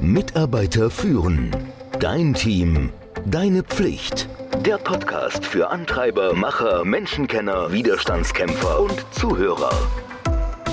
[0.00, 1.54] Mitarbeiter führen.
[2.00, 2.90] Dein Team.
[3.26, 4.28] Deine Pflicht.
[4.64, 9.70] Der Podcast für Antreiber, Macher, Menschenkenner, Widerstandskämpfer und Zuhörer.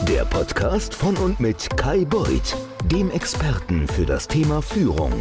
[0.07, 2.55] Der Podcast von und mit Kai Beuth,
[2.85, 5.13] dem Experten für das Thema Führung.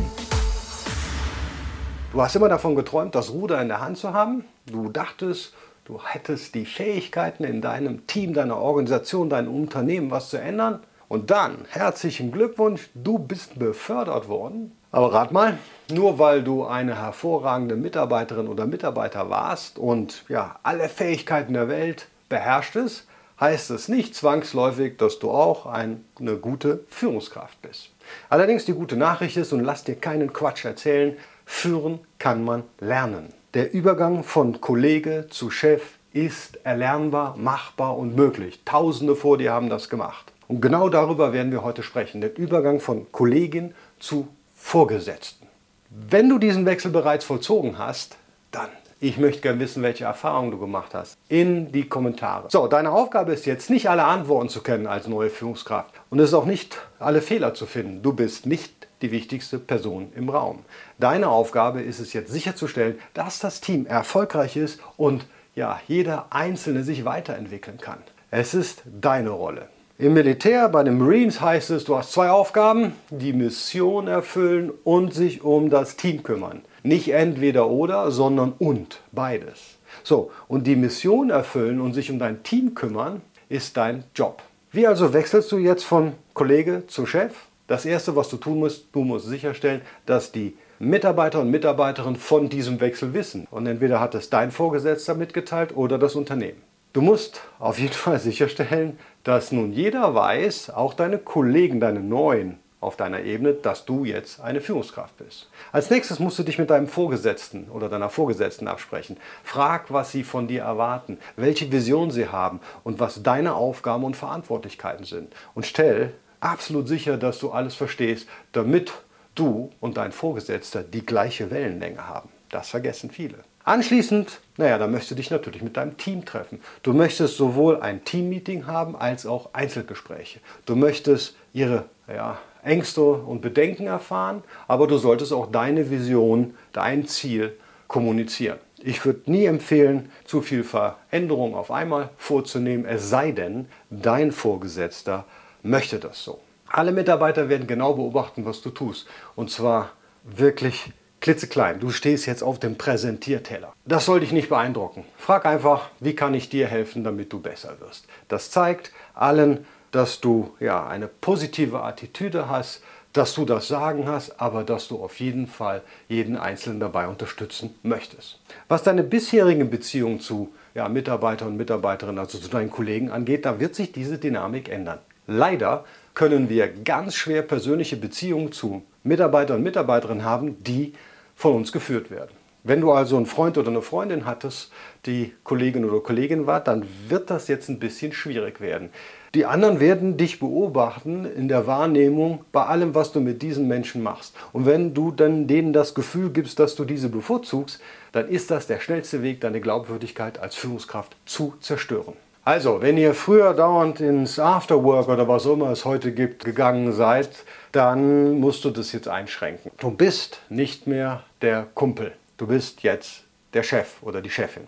[2.13, 4.45] Du hast immer davon geträumt, das Ruder in der Hand zu haben.
[4.67, 5.55] Du dachtest,
[5.85, 10.81] du hättest die Fähigkeiten in deinem Team, deiner Organisation, deinem Unternehmen was zu ändern.
[11.09, 14.73] Und dann, herzlichen Glückwunsch, du bist befördert worden.
[14.91, 15.59] Aber rat mal,
[15.91, 22.07] nur weil du eine hervorragende Mitarbeiterin oder Mitarbeiter warst und ja, alle Fähigkeiten der Welt
[22.29, 23.07] beherrschtest,
[23.41, 25.99] heißt es nicht zwangsläufig, dass du auch eine
[26.41, 27.91] gute Führungskraft bist.
[28.29, 33.33] Allerdings die gute Nachricht ist, und lass dir keinen Quatsch erzählen, führen kann man lernen.
[33.55, 38.61] Der Übergang von Kollege zu Chef ist erlernbar, machbar und möglich.
[38.65, 40.33] Tausende vor dir haben das gemacht.
[40.49, 45.47] Und genau darüber werden wir heute sprechen, den Übergang von Kollegin zu Vorgesetzten.
[45.91, 48.17] Wenn du diesen Wechsel bereits vollzogen hast,
[48.51, 48.69] dann,
[49.01, 52.49] ich möchte gerne wissen, welche Erfahrungen du gemacht hast, in die Kommentare.
[52.51, 56.31] So, deine Aufgabe ist jetzt nicht alle Antworten zu kennen als neue Führungskraft und es
[56.31, 58.03] ist auch nicht alle Fehler zu finden.
[58.03, 60.65] Du bist nicht die wichtigste Person im Raum.
[60.99, 66.83] Deine Aufgabe ist es jetzt sicherzustellen, dass das Team erfolgreich ist und ja, jeder Einzelne
[66.83, 67.99] sich weiterentwickeln kann.
[68.31, 69.69] Es ist deine Rolle.
[69.97, 75.15] Im Militär, bei den Marines heißt es, du hast zwei Aufgaben, die Mission erfüllen und
[75.15, 76.63] sich um das Team kümmern.
[76.83, 79.77] Nicht entweder oder, sondern und, beides.
[80.03, 84.43] So, und die Mission erfüllen und sich um dein Team kümmern, ist dein Job.
[84.73, 87.33] Wie also wechselst du jetzt von Kollege zu Chef?
[87.69, 92.49] Das Erste, was du tun musst, du musst sicherstellen, dass die Mitarbeiter und Mitarbeiterinnen von
[92.49, 93.47] diesem Wechsel wissen.
[93.49, 96.61] Und entweder hat es dein Vorgesetzter mitgeteilt oder das Unternehmen.
[96.95, 102.61] Du musst auf jeden Fall sicherstellen, dass nun jeder weiß, auch deine Kollegen, deine Neuen
[102.81, 105.51] auf deiner Ebene, dass du jetzt eine Führungskraft bist.
[105.73, 109.17] Als nächstes musst du dich mit deinem Vorgesetzten oder deiner Vorgesetzten absprechen.
[109.43, 114.17] Frag, was sie von dir erwarten, welche Vision sie haben und was deine Aufgaben und
[114.17, 115.35] Verantwortlichkeiten sind.
[115.57, 118.93] Und stell absolut sicher, dass du alles verstehst, damit
[119.35, 122.29] du und dein Vorgesetzter die gleiche Wellenlänge haben.
[122.55, 123.39] Das vergessen viele.
[123.65, 126.61] Anschließend, naja, da möchtest du dich natürlich mit deinem Team treffen.
[126.85, 130.39] Du möchtest sowohl ein Teammeeting haben als auch Einzelgespräche.
[130.65, 137.09] Du möchtest ihre ja, Ängste und Bedenken erfahren, aber du solltest auch deine Vision, dein
[137.09, 138.59] Ziel kommunizieren.
[138.79, 145.25] Ich würde nie empfehlen, zu viel Veränderung auf einmal vorzunehmen, es sei denn, dein Vorgesetzter
[145.65, 146.39] möchte das so.
[146.69, 149.09] Alle Mitarbeiter werden genau beobachten, was du tust.
[149.35, 149.91] Und zwar
[150.23, 150.93] wirklich
[151.25, 151.81] klitzeklein.
[151.81, 153.73] Du stehst jetzt auf dem Präsentierteller.
[153.87, 155.05] Das soll dich nicht beeindrucken.
[155.17, 158.05] Frag einfach, wie kann ich dir helfen, damit du besser wirst.
[158.29, 162.83] Das zeigt allen, dass du ja eine positive Attitüde hast,
[163.15, 167.75] dass du das Sagen hast, aber dass du auf jeden Fall jeden Einzelnen dabei unterstützen
[167.83, 168.39] möchtest.
[168.69, 173.59] Was deine bisherigen Beziehungen zu ja, Mitarbeiter und Mitarbeiterinnen, also zu deinen Kollegen angeht, da
[173.61, 174.99] wird sich diese Dynamik ändern.
[175.27, 180.93] Leider können wir ganz schwer persönliche Beziehungen zu Mitarbeitern und Mitarbeiterinnen haben, die
[181.35, 182.31] von uns geführt werden.
[182.67, 184.73] Wenn du also einen Freund oder eine Freundin hattest,
[185.05, 188.89] die Kollegin oder Kollegin war, dann wird das jetzt ein bisschen schwierig werden.
[189.35, 194.03] Die anderen werden dich beobachten in der Wahrnehmung bei allem, was du mit diesen Menschen
[194.03, 194.35] machst.
[194.55, 198.67] Und wenn du dann denen das Gefühl gibst, dass du diese bevorzugst, dann ist das
[198.67, 202.15] der schnellste Weg, deine Glaubwürdigkeit als Führungskraft zu zerstören.
[202.47, 206.93] Also, wenn ihr früher dauernd ins Afterwork oder was auch immer es heute gibt, gegangen
[206.93, 207.31] seid,
[207.73, 209.71] dann musst du das jetzt einschränken.
[209.79, 212.13] Du bist nicht mehr der Kumpel.
[212.37, 213.25] Du bist jetzt
[213.55, 214.67] der Chef oder die Chefin.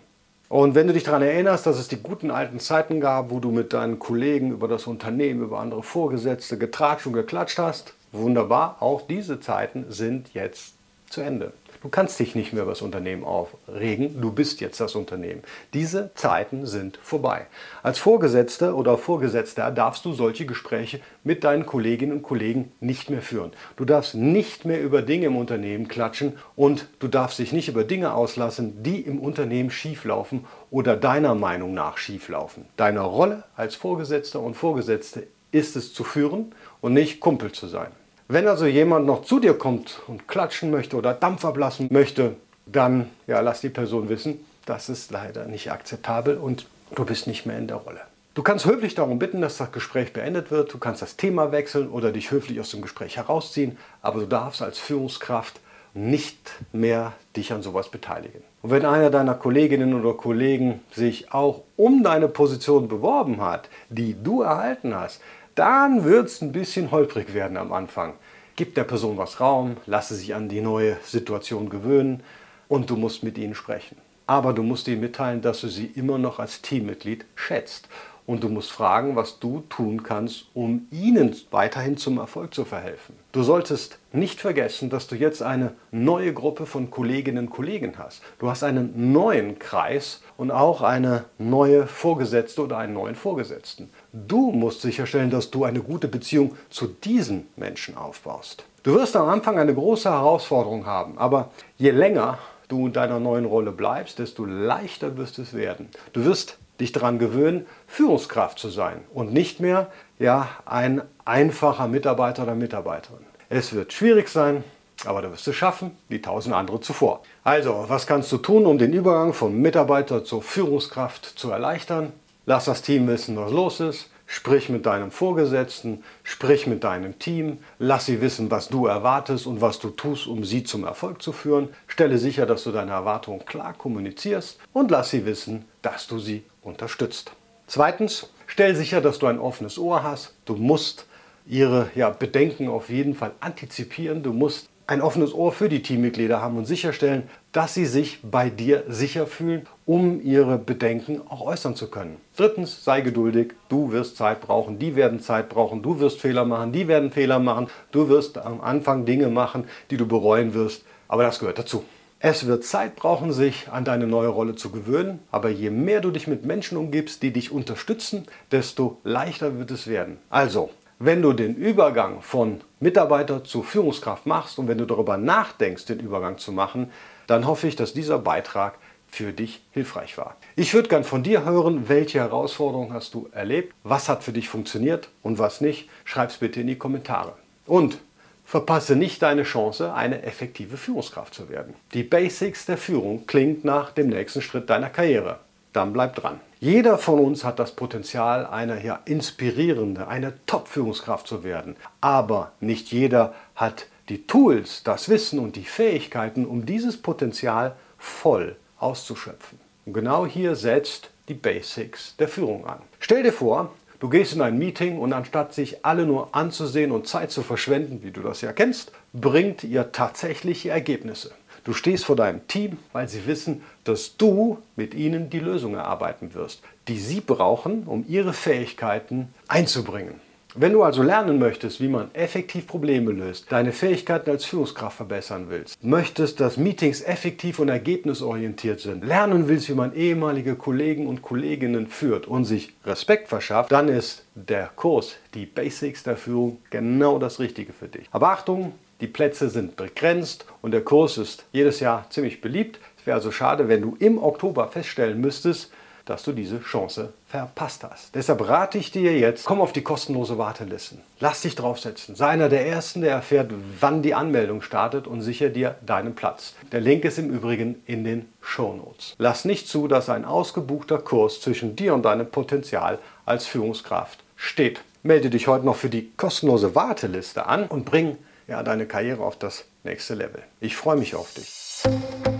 [0.49, 3.51] Und wenn du dich daran erinnerst, dass es die guten alten Zeiten gab, wo du
[3.51, 9.05] mit deinen Kollegen über das Unternehmen, über andere Vorgesetzte getratscht und geklatscht hast, wunderbar, auch
[9.05, 10.73] diese Zeiten sind jetzt
[11.11, 11.53] zu Ende.
[11.81, 15.43] Du kannst dich nicht mehr über das Unternehmen aufregen, du bist jetzt das Unternehmen.
[15.73, 17.47] Diese Zeiten sind vorbei.
[17.83, 23.21] Als Vorgesetzter oder Vorgesetzter darfst du solche Gespräche mit deinen Kolleginnen und Kollegen nicht mehr
[23.21, 23.51] führen.
[23.75, 27.83] Du darfst nicht mehr über Dinge im Unternehmen klatschen und du darfst dich nicht über
[27.83, 32.65] Dinge auslassen, die im Unternehmen schieflaufen oder deiner Meinung nach schieflaufen.
[32.75, 37.91] Deine Rolle als Vorgesetzter und Vorgesetzte ist es zu führen und nicht Kumpel zu sein.
[38.29, 42.35] Wenn also jemand noch zu dir kommt und klatschen möchte oder Dampf ablassen möchte,
[42.65, 47.45] dann ja, lass die Person wissen, das ist leider nicht akzeptabel und du bist nicht
[47.45, 48.01] mehr in der Rolle.
[48.33, 50.73] Du kannst höflich darum bitten, dass das Gespräch beendet wird.
[50.73, 53.77] Du kannst das Thema wechseln oder dich höflich aus dem Gespräch herausziehen.
[54.01, 55.59] Aber du darfst als Führungskraft
[55.93, 58.41] nicht mehr dich an sowas beteiligen.
[58.61, 64.15] Und wenn einer deiner Kolleginnen oder Kollegen sich auch um deine Position beworben hat, die
[64.21, 65.21] du erhalten hast,
[65.57, 68.13] dann wird es ein bisschen holprig werden am Anfang.
[68.55, 72.21] Gib der Person was Raum, lasse sich an die neue Situation gewöhnen
[72.67, 73.97] und du musst mit ihnen sprechen.
[74.27, 77.89] Aber du musst ihnen mitteilen, dass du sie immer noch als Teammitglied schätzt.
[78.27, 83.15] Und du musst fragen, was du tun kannst, um ihnen weiterhin zum Erfolg zu verhelfen.
[83.31, 88.21] Du solltest nicht vergessen, dass du jetzt eine neue Gruppe von Kolleginnen und Kollegen hast.
[88.37, 93.89] Du hast einen neuen Kreis und auch eine neue Vorgesetzte oder einen neuen Vorgesetzten.
[94.11, 98.65] Du musst sicherstellen, dass du eine gute Beziehung zu diesen Menschen aufbaust.
[98.83, 103.45] Du wirst am Anfang eine große Herausforderung haben, aber je länger du in deiner neuen
[103.45, 105.87] Rolle bleibst, desto leichter wirst es werden.
[106.11, 109.87] Du wirst dich daran gewöhnen, Führungskraft zu sein und nicht mehr
[110.19, 113.25] ja, ein einfacher Mitarbeiter oder Mitarbeiterin.
[113.49, 114.63] Es wird schwierig sein,
[115.05, 117.21] aber du wirst es schaffen, wie tausend andere zuvor.
[117.43, 122.13] Also, was kannst du tun, um den Übergang vom Mitarbeiter zur Führungskraft zu erleichtern?
[122.45, 124.09] Lass das Team wissen, was los ist.
[124.29, 129.61] Sprich mit deinem Vorgesetzten, sprich mit deinem Team, lass sie wissen, was du erwartest und
[129.61, 131.69] was du tust, um sie zum Erfolg zu führen.
[131.87, 136.43] Stelle sicher, dass du deine Erwartungen klar kommunizierst und lass sie wissen, dass du sie
[136.61, 137.31] unterstützt.
[137.67, 140.33] Zweitens, stell sicher, dass du ein offenes Ohr hast.
[140.43, 141.05] Du musst
[141.45, 144.23] ihre ja, Bedenken auf jeden Fall antizipieren.
[144.23, 148.49] Du musst ein offenes Ohr für die Teammitglieder haben und sicherstellen, dass sie sich bei
[148.49, 152.15] dir sicher fühlen, um ihre Bedenken auch äußern zu können.
[152.37, 153.53] Drittens, sei geduldig.
[153.67, 157.39] Du wirst Zeit brauchen, die werden Zeit brauchen, du wirst Fehler machen, die werden Fehler
[157.39, 161.83] machen, du wirst am Anfang Dinge machen, die du bereuen wirst, aber das gehört dazu.
[162.19, 166.09] Es wird Zeit brauchen, sich an deine neue Rolle zu gewöhnen, aber je mehr du
[166.09, 170.17] dich mit Menschen umgibst, die dich unterstützen, desto leichter wird es werden.
[170.29, 175.85] Also, wenn du den Übergang von Mitarbeiter zu Führungskraft machst und wenn du darüber nachdenkst,
[175.85, 176.91] den Übergang zu machen,
[177.27, 178.75] dann hoffe ich, dass dieser Beitrag
[179.09, 180.35] für dich hilfreich war.
[180.55, 184.49] Ich würde gern von dir hören, welche Herausforderungen hast du erlebt, was hat für dich
[184.49, 185.89] funktioniert und was nicht.
[186.03, 187.33] Schreib es bitte in die Kommentare.
[187.65, 187.99] Und
[188.47, 191.73] Verpasse nicht deine Chance, eine effektive Führungskraft zu werden.
[191.93, 195.39] Die Basics der Führung klingt nach dem nächsten Schritt deiner Karriere.
[195.73, 196.39] Dann bleib dran.
[196.59, 201.75] Jeder von uns hat das Potenzial, eine ja, inspirierende, eine Top-Führungskraft zu werden.
[202.01, 208.55] Aber nicht jeder hat die Tools, das Wissen und die Fähigkeiten, um dieses Potenzial voll
[208.79, 209.59] auszuschöpfen.
[209.85, 212.79] Und genau hier setzt die Basics der Führung an.
[212.99, 217.07] Stell dir vor, Du gehst in ein Meeting und anstatt sich alle nur anzusehen und
[217.07, 221.31] Zeit zu verschwenden, wie du das ja kennst, bringt ihr tatsächliche Ergebnisse.
[221.67, 226.33] Du stehst vor deinem Team, weil sie wissen, dass du mit ihnen die Lösung erarbeiten
[226.33, 230.21] wirst, die sie brauchen, um ihre Fähigkeiten einzubringen.
[230.55, 235.47] Wenn du also lernen möchtest, wie man effektiv Probleme löst, deine Fähigkeiten als Führungskraft verbessern
[235.49, 241.21] willst, möchtest, dass Meetings effektiv und ergebnisorientiert sind, lernen willst, wie man ehemalige Kollegen und
[241.21, 247.19] Kolleginnen führt und sich Respekt verschafft, dann ist der Kurs, die Basics der Führung, genau
[247.19, 248.07] das Richtige für dich.
[248.11, 248.71] Aber Achtung,
[249.01, 252.79] die Plätze sind begrenzt und der Kurs ist jedes Jahr ziemlich beliebt.
[252.99, 255.71] Es wäre also schade, wenn du im Oktober feststellen müsstest,
[256.07, 258.15] dass du diese Chance verpasst hast.
[258.15, 261.01] Deshalb rate ich dir jetzt, komm auf die kostenlose Wartelisten.
[261.19, 262.15] Lass dich draufsetzen.
[262.15, 266.55] Sei einer der Ersten, der erfährt, wann die Anmeldung startet und sicher dir deinen Platz.
[266.71, 269.15] Der Link ist im Übrigen in den Show Notes.
[269.17, 274.79] Lass nicht zu, dass ein ausgebuchter Kurs zwischen dir und deinem Potenzial als Führungskraft steht.
[275.03, 278.17] Melde dich heute noch für die kostenlose Warteliste an und bring
[278.47, 280.41] ja, deine Karriere auf das nächste Level.
[280.59, 281.83] Ich freue mich auf dich.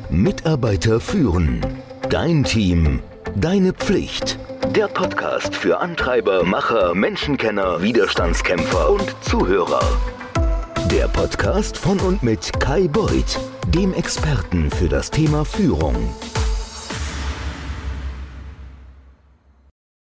[0.09, 1.61] Mitarbeiter führen.
[2.09, 3.01] Dein Team
[3.35, 4.39] Deine Pflicht.
[4.75, 9.81] Der Podcast für Antreiber, Macher, Menschenkenner, Widerstandskämpfer und Zuhörer.
[10.89, 16.15] Der Podcast von und mit Kai Beuth, dem Experten für das Thema Führung.